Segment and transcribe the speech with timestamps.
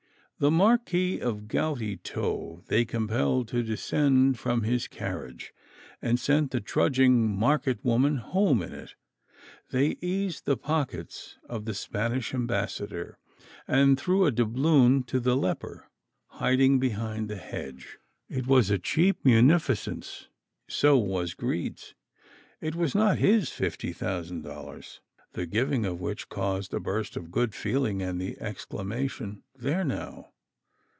[0.39, 5.53] The Marquis of Goutytoe they compelled to descend from his carriage,
[6.01, 8.95] and sent the trudging market woman home in it.
[9.69, 13.19] They eased the pockets of the Spanish ambassador,
[13.67, 15.91] and threw a doubloon to the leper
[16.25, 17.99] hiding behind the hedge.
[18.27, 20.27] It was a cheap munificence.
[20.67, 21.93] So was Greed's.
[22.59, 25.01] It was not his fifty thousand dollars,
[25.33, 29.85] the giving of which caused such a burst of good feeling, and the exclamation, "There
[29.85, 30.29] now!"